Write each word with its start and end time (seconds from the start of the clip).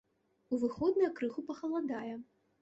У 0.55 0.57
выходныя 0.63 1.09
крыху 1.19 1.45
пахаладае. 1.51 2.15